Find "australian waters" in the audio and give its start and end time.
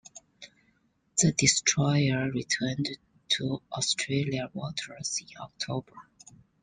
3.71-5.21